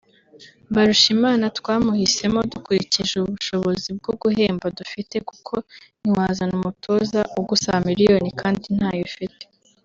[0.69, 5.53] Mbarushimana twamuhisemo dukurikije ubushobozi bwo guhemba dufite kuko
[6.01, 9.43] ntiwazana umutoza ugusaba miliyoni kandi ntayo ufite